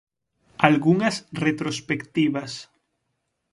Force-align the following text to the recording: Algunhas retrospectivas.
Algunhas 0.67 1.15
retrospectivas. 1.45 2.51